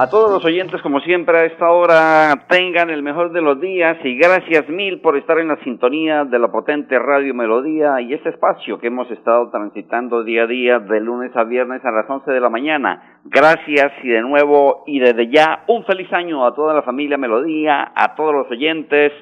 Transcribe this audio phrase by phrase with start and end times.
[0.00, 3.96] A todos los oyentes, como siempre, a esta hora tengan el mejor de los días
[4.04, 8.28] y gracias mil por estar en la sintonía de la potente Radio Melodía y este
[8.28, 12.30] espacio que hemos estado transitando día a día de lunes a viernes a las 11
[12.30, 13.18] de la mañana.
[13.24, 17.90] Gracias y de nuevo y desde ya un feliz año a toda la familia Melodía,
[17.92, 19.12] a todos los oyentes.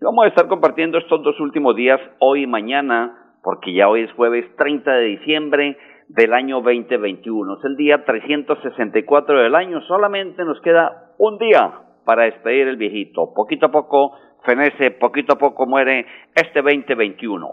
[0.00, 4.12] Vamos a estar compartiendo estos dos últimos días, hoy y mañana, porque ya hoy es
[4.14, 7.58] jueves 30 de diciembre del año 2021.
[7.58, 9.80] Es el día 364 del año.
[9.82, 11.72] Solamente nos queda un día
[12.04, 13.32] para despedir el viejito.
[13.34, 14.12] Poquito a poco
[14.44, 17.48] fenece, poquito a poco muere este 2021.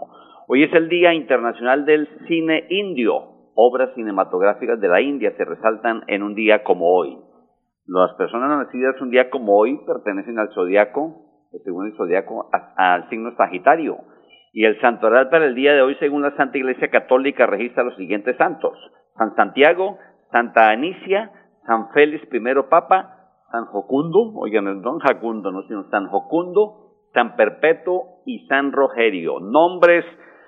[0.48, 3.30] Hoy es el Día Internacional del Cine Indio.
[3.54, 7.18] Obras cinematográficas de la India se resaltan en un día como hoy.
[7.86, 13.34] Las personas nacidas un día como hoy pertenecen al zodiaco, según el zodiaco, al signo
[13.36, 13.98] Sagitario
[14.52, 17.96] y el santoral para el día de hoy, según la Santa Iglesia Católica, registra los
[17.96, 18.76] siguientes santos.
[19.16, 19.98] San Santiago,
[20.30, 21.30] Santa Anicia,
[21.66, 28.22] San Félix I Papa, San Jocundo, oigan, no Jacundo, no, sino San Jocundo, San Perpetuo
[28.26, 29.40] y San Rogerio.
[29.40, 30.04] Nombres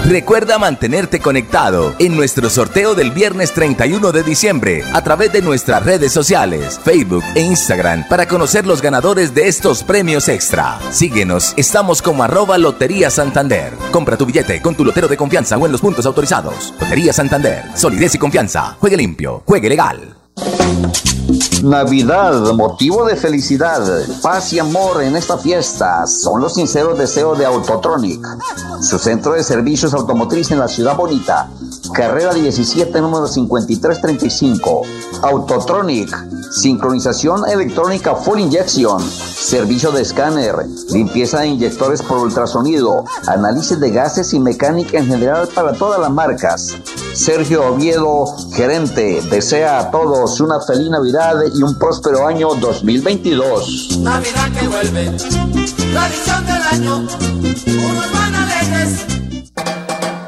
[0.05, 5.83] Recuerda mantenerte conectado en nuestro sorteo del viernes 31 de diciembre a través de nuestras
[5.83, 10.79] redes sociales, Facebook e Instagram para conocer los ganadores de estos premios extra.
[10.91, 13.73] Síguenos, estamos como arroba Lotería Santander.
[13.91, 16.73] Compra tu billete con tu lotero de confianza o en los puntos autorizados.
[16.79, 18.77] Lotería Santander, solidez y confianza.
[18.79, 20.16] Juegue limpio, juegue legal.
[21.63, 23.81] Navidad, motivo de felicidad,
[24.21, 28.25] paz y amor en esta fiesta son los sinceros deseos de Autotronic,
[28.81, 31.49] su centro de servicios automotriz en la ciudad bonita.
[31.93, 34.81] Carrera 17, número 5335.
[35.23, 40.55] Autotronic, sincronización electrónica full injection, servicio de escáner,
[40.91, 46.11] limpieza de inyectores por ultrasonido, análisis de gases y mecánica en general para todas las
[46.11, 46.75] marcas.
[47.17, 53.97] Sergio Oviedo, gerente, desea a todos una feliz Navidad y un próspero año 2022.
[54.01, 55.05] Navidad que vuelve,
[55.91, 59.16] tradición del año, unos van alegres.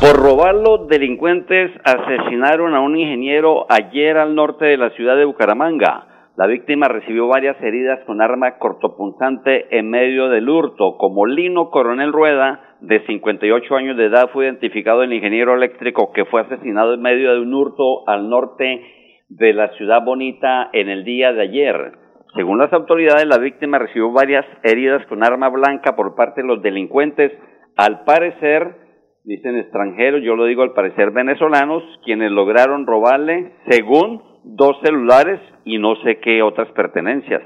[0.00, 5.24] Por robar los delincuentes asesinaron a un ingeniero ayer al norte de la ciudad de
[5.24, 6.32] Bucaramanga.
[6.36, 10.96] La víctima recibió varias heridas con arma cortopunzante en medio del hurto.
[10.98, 16.26] Como Lino Coronel Rueda, de 58 años de edad, fue identificado el ingeniero eléctrico que
[16.26, 18.80] fue asesinado en medio de un hurto al norte
[19.28, 21.92] de la ciudad bonita en el día de ayer.
[22.36, 26.62] Según las autoridades, la víctima recibió varias heridas con arma blanca por parte de los
[26.62, 27.32] delincuentes,
[27.76, 28.87] al parecer,
[29.28, 35.78] dicen extranjeros, yo lo digo al parecer venezolanos, quienes lograron robarle, según dos celulares y
[35.78, 37.42] no sé qué otras pertenencias.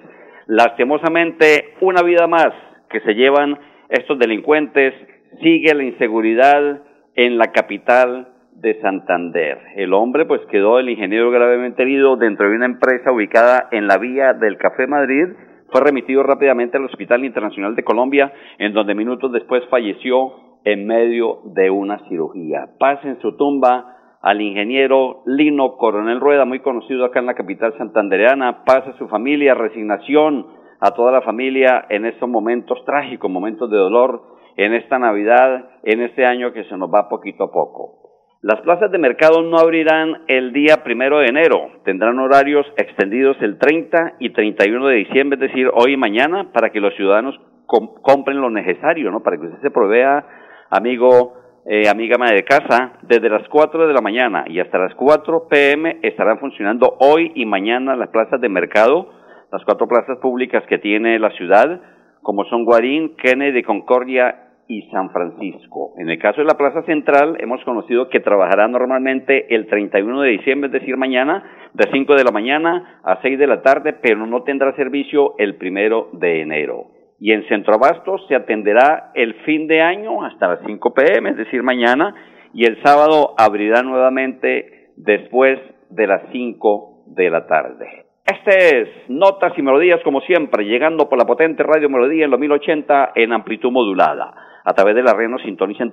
[0.47, 2.51] Lastimosamente, una vida más
[2.89, 3.59] que se llevan
[3.89, 4.95] estos delincuentes,
[5.43, 6.83] sigue la inseguridad
[7.17, 9.59] en la capital de Santander.
[9.75, 13.99] El hombre pues quedó el ingeniero gravemente herido dentro de una empresa ubicada en la
[13.99, 15.25] vía del Café Madrid.
[15.73, 21.41] Fue remitido rápidamente al Hospital Internacional de Colombia, en donde minutos después falleció en medio
[21.45, 22.71] de una cirugía.
[22.79, 27.75] Paz en su tumba al ingeniero Lino Coronel Rueda, muy conocido acá en la capital
[27.77, 28.65] santandereana.
[28.65, 30.47] Paz a su familia, resignación
[30.81, 34.23] a toda la familia en estos momentos trágicos, momentos de dolor,
[34.57, 38.03] en esta Navidad, en este año que se nos va poquito a poco.
[38.43, 41.69] Las plazas de mercado no abrirán el día primero de enero.
[41.85, 46.71] Tendrán horarios extendidos el 30 y 31 de diciembre, es decir, hoy y mañana, para
[46.71, 49.23] que los ciudadanos compren lo necesario, ¿no?
[49.23, 50.27] Para que usted se provea,
[50.73, 51.35] amigo,
[51.67, 55.47] eh, amiga madre de casa, desde las 4 de la mañana y hasta las 4
[55.49, 59.11] pm estarán funcionando hoy y mañana las plazas de mercado,
[59.53, 61.79] las cuatro plazas públicas que tiene la ciudad,
[62.23, 65.93] como son Guarín, Kennedy, Concordia y San Francisco.
[65.99, 70.31] En el caso de la Plaza Central, hemos conocido que trabajará normalmente el 31 de
[70.31, 71.45] diciembre, es decir, mañana,
[71.75, 75.57] de 5 de la mañana a 6 de la tarde, pero no tendrá servicio el
[75.57, 77.02] primero de enero.
[77.25, 81.37] Y en Centro Abasto se atenderá el fin de año hasta las 5 pm, es
[81.37, 82.13] decir, mañana,
[82.53, 88.07] y el sábado abrirá nuevamente después de las 5 de la tarde.
[88.27, 92.41] Este es Notas y Melodías, como siempre, llegando por la potente Radio Melodía en los
[92.41, 94.35] 1080 en amplitud modulada
[94.65, 95.93] a través de la red nos sintonicen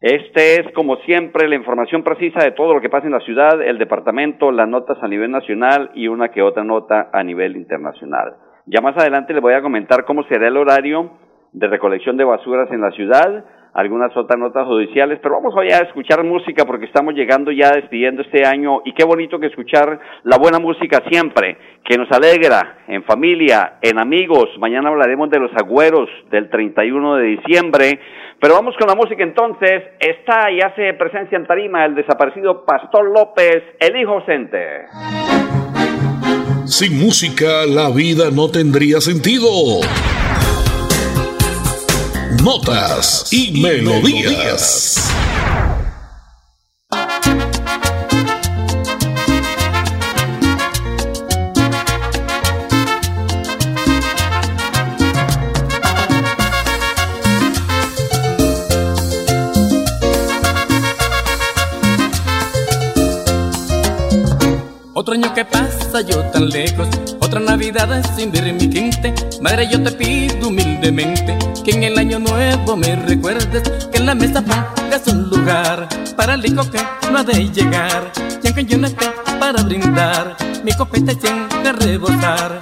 [0.01, 3.62] Este es, como siempre, la información precisa de todo lo que pasa en la ciudad,
[3.62, 8.33] el departamento, las notas a nivel nacional y una que otra nota a nivel internacional.
[8.66, 11.12] Ya más adelante les voy a comentar cómo será el horario
[11.51, 15.83] de recolección de basuras en la ciudad, algunas otras notas judiciales, pero vamos allá a
[15.83, 20.38] escuchar música porque estamos llegando ya despidiendo este año y qué bonito que escuchar la
[20.38, 24.50] buena música siempre, que nos alegra en familia, en amigos.
[24.59, 28.00] Mañana hablaremos de los agüeros del 31 de diciembre,
[28.39, 29.83] pero vamos con la música entonces.
[30.00, 34.85] Está y hace presencia en tarima el desaparecido Pastor López, el hijo ausente.
[36.65, 39.47] Sin música la vida no tendría sentido
[42.42, 45.12] notas y, melodías.
[64.94, 66.88] Otro año que pasa yo tan lejos,
[67.19, 69.14] otra Navidad sin ver mi gente.
[69.42, 74.15] Madre, yo te pido humildemente que en el año nuevo me recuerdes, que en la
[74.15, 76.80] mesa pongas un lugar para el hijo que
[77.11, 78.11] no ha de llegar.
[78.44, 79.06] Y aunque yo no esté
[79.39, 82.59] para brindar, mi copeta siempre rebosar.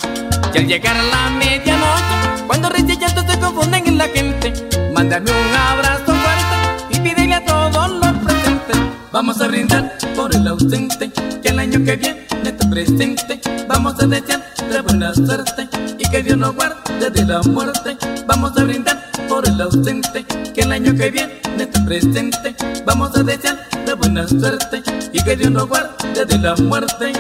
[0.54, 4.54] Y al llegar a la medianoche, cuando reyes llantos se confunden en la gente,
[4.94, 8.78] mándame un abrazo fuerte y pídele a todos los presentes.
[9.12, 12.29] Vamos a brindar por el ausente, que el año que viene
[12.68, 13.40] presente.
[13.68, 17.98] Vamos a desear de buena suerte y que Dios nos guarde de la muerte.
[18.28, 22.56] Vamos a brindar por el ausente, que el año que viene esté presente.
[22.86, 24.82] Vamos a desear de buena suerte
[25.14, 27.14] y que Dios nos guarde de la muerte.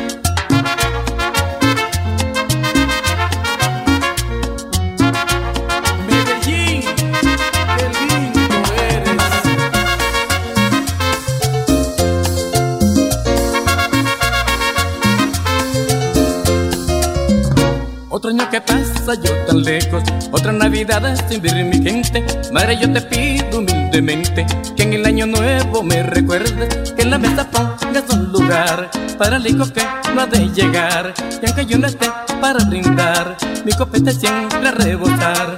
[18.30, 22.24] Otro año que pasa yo tan lejos, otra Navidad sin ver mi gente.
[22.52, 24.46] Madre, yo te pido humildemente
[24.76, 29.38] que en el año nuevo me recuerdes, que en la mesa pongas un lugar para
[29.38, 29.82] el hijo que
[30.14, 31.12] no ha de llegar.
[31.42, 32.08] Y aunque yo no esté
[32.40, 35.58] para brindar, mi copete siempre a rebosar.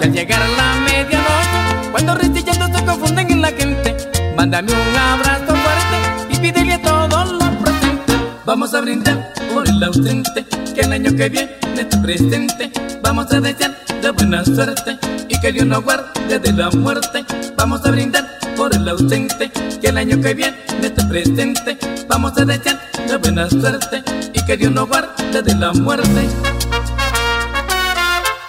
[0.00, 3.94] Y al llegar a la medianoche, cuando restillando se confunden en la gente,
[4.34, 8.16] mándame un abrazo fuerte y pídele a todos los presentes.
[8.46, 12.72] Vamos a brindar por el ausente, que el año que viene esté presente.
[13.02, 17.24] Vamos a desear de buena suerte y que Dios nos guarde de la muerte.
[17.56, 21.78] Vamos a brindar por el ausente, que el año que viene esté presente.
[22.08, 24.02] Vamos a desear de buena suerte
[24.32, 26.28] y que Dios nos guarde de la muerte.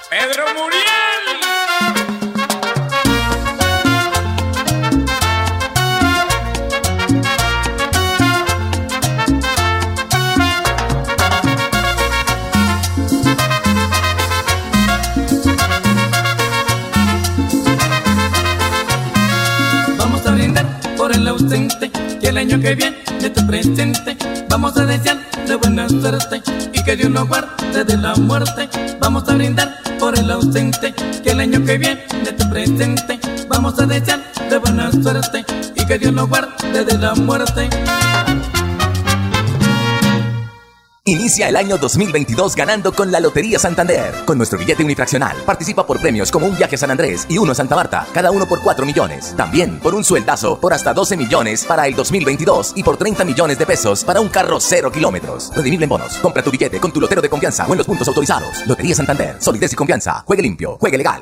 [0.09, 0.76] Pedro Muriel.
[22.57, 24.17] Año que viene esté presente.
[24.49, 26.41] Vamos a desear de buena suerte
[26.73, 28.69] y que Dios nos guarde de la muerte.
[28.99, 33.19] Vamos a brindar por el ausente, que el año que viene esté presente.
[33.47, 35.45] Vamos a desear de buena suerte
[35.75, 37.69] y que Dios nos guarde de la muerte.
[41.07, 44.13] Inicia el año 2022 ganando con la Lotería Santander.
[44.25, 47.53] Con nuestro billete unifraccional participa por premios como un viaje a San Andrés y uno
[47.53, 49.33] a Santa Marta, cada uno por 4 millones.
[49.37, 53.57] También por un sueldazo por hasta 12 millones para el 2022 y por 30 millones
[53.57, 55.49] de pesos para un carro 0 kilómetros.
[55.55, 56.17] Redimible en bonos.
[56.17, 58.67] Compra tu billete con tu lotero de confianza o en los puntos autorizados.
[58.67, 59.37] Lotería Santander.
[59.39, 60.25] Solidez y confianza.
[60.27, 60.75] Juegue limpio.
[60.77, 61.21] Juegue legal.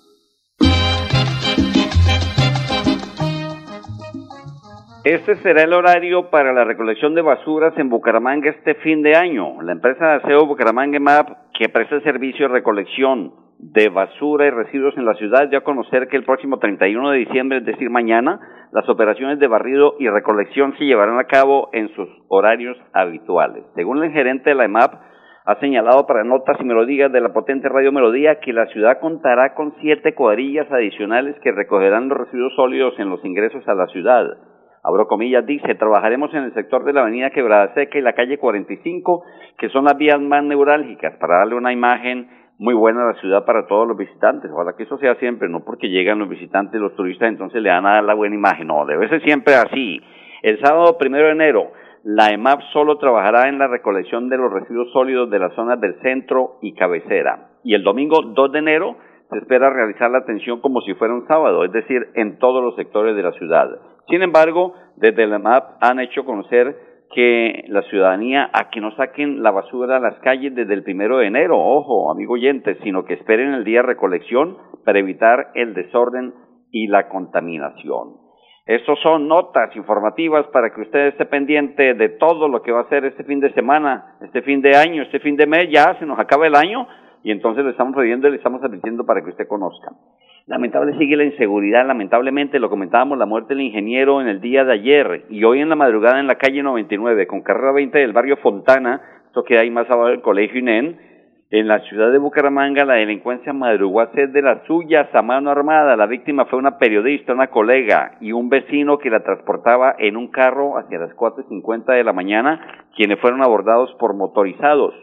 [5.03, 9.59] Este será el horario para la recolección de basuras en Bucaramanga este fin de año.
[9.63, 11.27] La empresa de aseo Bucaramanga MAP,
[11.57, 16.07] que presta servicio de recolección de basura y residuos en la ciudad, ya a conocer
[16.07, 18.39] que el próximo 31 de diciembre, es decir, mañana,
[18.71, 23.63] las operaciones de barrido y recolección se llevarán a cabo en sus horarios habituales.
[23.73, 24.93] Según el gerente de la EMAP,
[25.45, 29.55] ha señalado para notas y melodías de la potente Radio Melodía que la ciudad contará
[29.55, 34.27] con siete cuadrillas adicionales que recogerán los residuos sólidos en los ingresos a la ciudad
[34.83, 38.37] abro comillas, dice, trabajaremos en el sector de la avenida Quebrada Seca y la calle
[38.37, 39.23] 45,
[39.57, 43.43] que son las vías más neurálgicas, para darle una imagen muy buena a la ciudad
[43.45, 44.51] para todos los visitantes.
[44.51, 47.85] Ojalá que eso sea siempre, no porque llegan los visitantes, los turistas, entonces le dan
[47.85, 49.99] a dar la buena imagen, no, debe ser siempre así.
[50.43, 51.71] El sábado primero de enero,
[52.03, 55.99] la EMAP solo trabajará en la recolección de los residuos sólidos de las zonas del
[56.01, 57.49] centro y cabecera.
[57.63, 58.95] Y el domingo 2 de enero
[59.29, 62.75] se espera realizar la atención como si fuera un sábado, es decir, en todos los
[62.75, 63.69] sectores de la ciudad.
[64.11, 66.75] Sin embargo, desde la MAP han hecho conocer
[67.13, 71.17] que la ciudadanía a que no saquen la basura a las calles desde el primero
[71.17, 75.73] de enero, ojo, amigo oyente, sino que esperen el día de recolección para evitar el
[75.73, 76.33] desorden
[76.71, 78.17] y la contaminación.
[78.65, 82.83] Estos son notas informativas para que usted esté pendiente de todo lo que va a
[82.83, 86.05] hacer este fin de semana, este fin de año, este fin de mes, ya se
[86.05, 86.85] nos acaba el año
[87.23, 89.91] y entonces le estamos pidiendo y le estamos advirtiendo para que usted conozca.
[90.51, 94.73] Lamentable sigue la inseguridad, lamentablemente lo comentábamos, la muerte del ingeniero en el día de
[94.73, 98.35] ayer y hoy en la madrugada en la calle 99 con carrera 20 del barrio
[98.35, 100.99] Fontana, esto que hay más abajo del colegio INEN,
[101.51, 105.51] en la ciudad de Bucaramanga la delincuencia madrugó a hacer de las suyas a mano
[105.51, 105.95] armada.
[105.95, 110.31] La víctima fue una periodista, una colega y un vecino que la transportaba en un
[110.31, 112.59] carro hacia las 4.50 de la mañana,
[112.93, 114.93] quienes fueron abordados por motorizados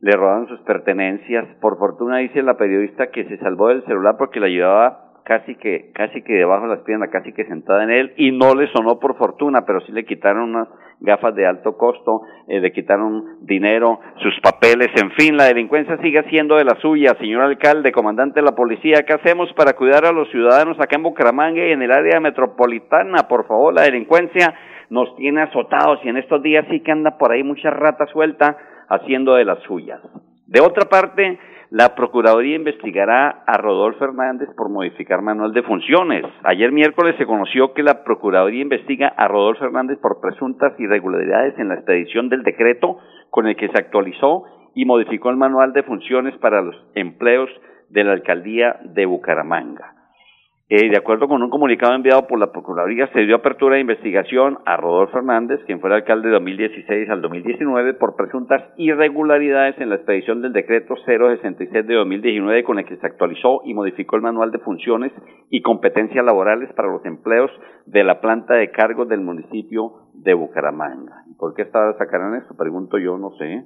[0.00, 1.46] le robaron sus pertenencias.
[1.60, 5.90] Por fortuna dice la periodista que se salvó del celular porque la llevaba casi que
[5.92, 9.00] casi que debajo de las piernas, casi que sentada en él y no le sonó
[9.00, 10.68] por fortuna, pero sí le quitaron unas
[11.00, 16.22] gafas de alto costo, eh, le quitaron dinero, sus papeles, en fin, la delincuencia sigue
[16.30, 20.12] siendo de la suya, señor alcalde, comandante de la policía, ¿qué hacemos para cuidar a
[20.12, 23.26] los ciudadanos acá en Bucaramanga y en el área metropolitana?
[23.28, 24.54] Por favor, la delincuencia
[24.90, 28.56] nos tiene azotados y en estos días sí que anda por ahí mucha rata suelta
[28.88, 30.00] haciendo de las suyas.
[30.46, 31.38] De otra parte,
[31.70, 36.24] la Procuraduría investigará a Rodolfo Hernández por modificar manual de funciones.
[36.44, 41.68] Ayer miércoles se conoció que la Procuraduría investiga a Rodolfo Hernández por presuntas irregularidades en
[41.68, 42.98] la expedición del decreto
[43.30, 47.50] con el que se actualizó y modificó el manual de funciones para los empleos
[47.88, 49.95] de la alcaldía de Bucaramanga.
[50.68, 54.58] Eh, de acuerdo con un comunicado enviado por la Procuraduría, se dio apertura de investigación
[54.64, 59.94] a Rodolfo Hernández, quien fue alcalde de 2016 al 2019, por presuntas irregularidades en la
[59.94, 64.50] expedición del decreto 066 de 2019, con el que se actualizó y modificó el manual
[64.50, 65.12] de funciones
[65.50, 67.52] y competencias laborales para los empleos
[67.86, 71.22] de la planta de cargos del municipio de Bucaramanga.
[71.38, 72.56] ¿Por qué está sacaran esto?
[72.56, 73.64] Pregunto yo, no sé.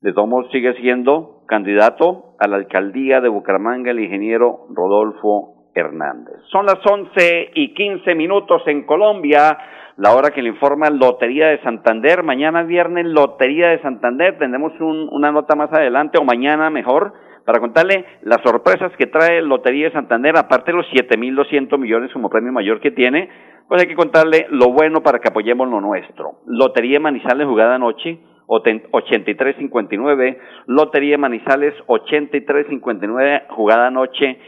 [0.00, 6.36] De todos sigue siendo candidato a la alcaldía de Bucaramanga el ingeniero Rodolfo Hernández.
[6.50, 9.58] Son las once y quince minutos en Colombia,
[9.96, 12.22] la hora que le informa Lotería de Santander.
[12.22, 17.12] Mañana viernes Lotería de Santander, tendremos una nota más adelante o mañana mejor
[17.44, 22.30] para contarle las sorpresas que trae Lotería de Santander, aparte de los 7.200 millones como
[22.30, 23.28] premio mayor que tiene,
[23.68, 26.40] pues hay que contarle lo bueno para que apoyemos lo nuestro.
[26.46, 34.38] Lotería Manizales jugada anoche, 83.59, Lotería Manizales 83.59 jugada anoche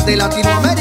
[0.04, 0.75] de Latinoamérica.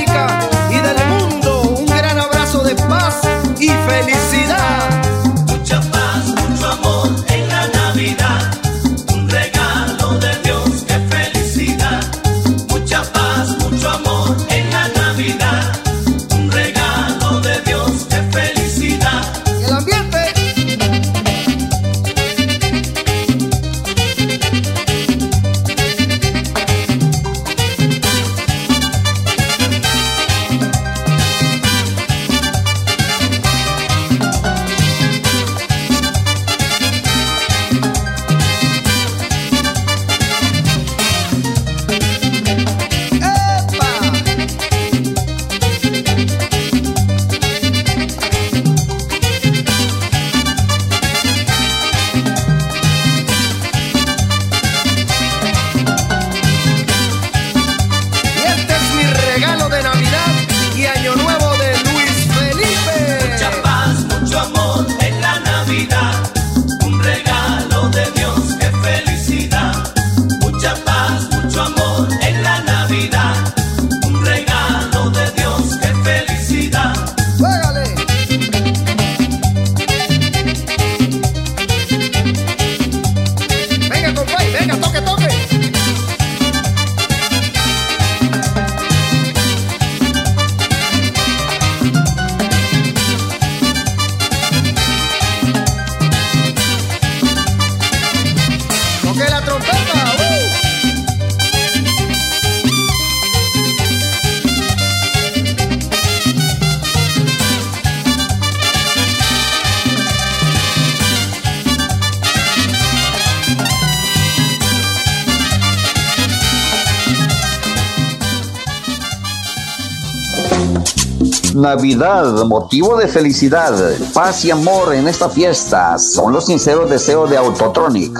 [121.66, 123.74] Navidad, motivo de felicidad,
[124.14, 128.16] paz y amor en esta fiesta son los sinceros deseos de Autotronic,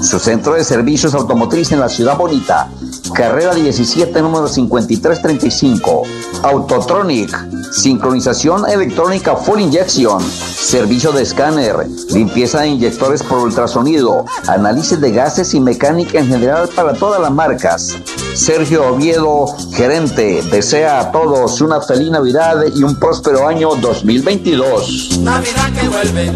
[0.00, 2.70] su centro de servicios automotriz en la ciudad bonita.
[3.12, 6.02] Carrera 17, número 5335.
[6.44, 11.74] Autotronic, sincronización electrónica full injection, servicio de escáner,
[12.10, 17.32] limpieza de inyectores por ultrasonido, análisis de gases y mecánica en general para todas las
[17.32, 17.96] marcas.
[18.34, 25.18] Sergio Oviedo, gerente, desea a todos una feliz Navidad y un próspero año 2022.
[25.20, 26.32] Navidad que vuelve,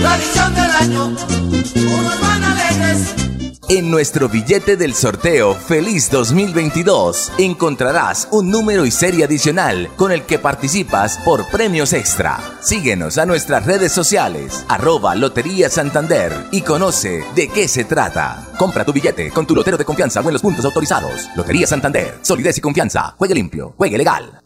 [0.00, 3.21] tradición del año, unos van alegres.
[3.68, 10.24] En nuestro billete del sorteo Feliz 2022 encontrarás un número y serie adicional con el
[10.24, 12.38] que participas por premios extra.
[12.60, 18.48] Síguenos a nuestras redes sociales, arroba Lotería Santander y conoce de qué se trata.
[18.58, 21.28] Compra tu billete con tu lotero de confianza o en los puntos autorizados.
[21.36, 23.14] Lotería Santander, solidez y confianza.
[23.16, 24.40] Juegue limpio, juegue legal.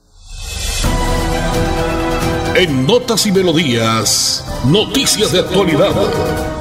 [2.54, 6.55] En Notas y Melodías, noticias de actualidad.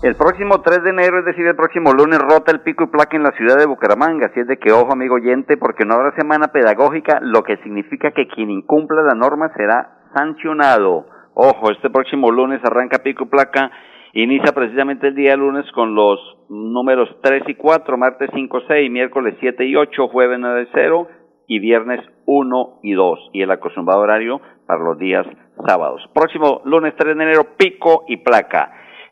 [0.00, 3.16] El próximo 3 de enero, es decir, el próximo lunes, rota el pico y placa
[3.16, 4.26] en la ciudad de Bucaramanga.
[4.26, 8.12] Así es de que, ojo, amigo oyente, porque no habrá semana pedagógica, lo que significa
[8.12, 11.06] que quien incumpla la norma será sancionado.
[11.34, 13.72] Ojo, este próximo lunes arranca pico y placa.
[14.12, 19.34] Inicia precisamente el día lunes con los números 3 y 4, martes 5, 6, miércoles
[19.40, 21.08] 7 y 8, jueves 9, 0
[21.48, 23.30] y viernes 1 y 2.
[23.32, 25.26] Y el acostumbrado horario para los días
[25.66, 26.08] sábados.
[26.14, 28.70] Próximo lunes 3 de enero, pico y placa.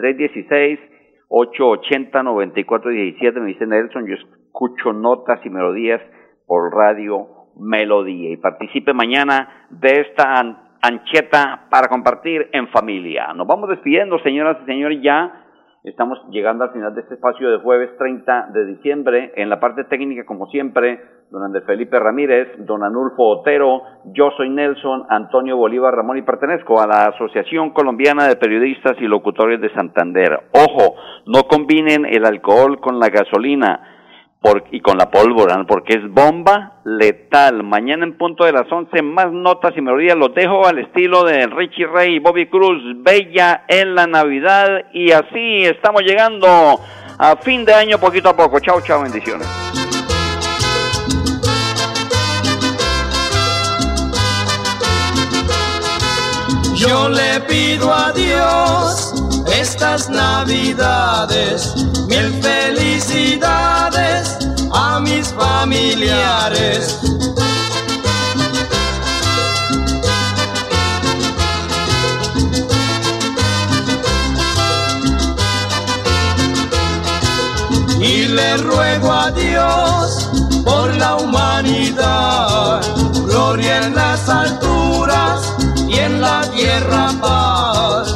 [1.30, 6.02] 316-880-9417, me dice Nelson, yo escucho notas y melodías
[6.46, 10.34] por radio Melodía y participe mañana de esta
[10.82, 13.32] ancheta para compartir en familia.
[13.34, 15.44] Nos vamos despidiendo, señoras y señores, ya
[15.84, 19.32] estamos llegando al final de este espacio de jueves 30 de diciembre.
[19.36, 24.50] En la parte técnica, como siempre, don Andrés Felipe Ramírez, don Anulfo Otero, yo soy
[24.50, 29.72] Nelson Antonio Bolívar Ramón y pertenezco a la Asociación Colombiana de Periodistas y Locutores de
[29.74, 30.40] Santander.
[30.52, 30.96] Ojo,
[31.26, 33.99] no combinen el alcohol con la gasolina
[34.72, 37.62] y con la pólvora, porque es bomba letal.
[37.62, 40.16] Mañana en punto de las 11, más notas y melodías.
[40.16, 44.86] Los dejo al estilo de Richie Ray y Bobby Cruz, Bella en la Navidad.
[44.94, 46.80] Y así estamos llegando
[47.18, 48.60] a fin de año poquito a poco.
[48.60, 49.46] Chao, chao, bendiciones.
[56.76, 58.29] Yo le pido a Dios
[59.46, 61.74] estas navidades,
[62.08, 64.36] mil felicidades
[64.72, 66.98] a mis familiares.
[78.00, 80.30] Y le ruego a Dios
[80.64, 82.80] por la humanidad,
[83.26, 85.54] gloria en las alturas
[85.88, 88.09] y en la tierra paz.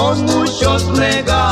[0.00, 1.49] Con muchos regalos.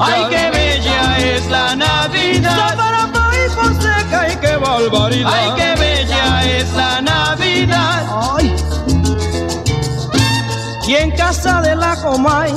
[0.00, 2.76] Ay, qué bella es la Navidad.
[4.32, 5.30] y qué barbaridad.
[5.32, 8.06] Ay, qué bella es la Navidad.
[8.36, 8.56] Ay.
[10.86, 12.52] Y en casa de la Comay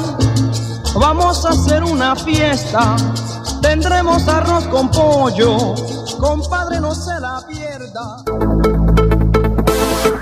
[0.95, 2.95] vamos a hacer una fiesta.
[3.62, 5.76] Tendremos arroz con pollo.
[6.19, 8.76] Compadre, no se la pierda.